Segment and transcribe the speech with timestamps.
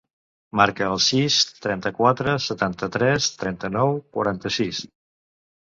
[0.59, 4.83] Marca el sis, trenta-quatre, setanta-tres, trenta-nou, quaranta-sis.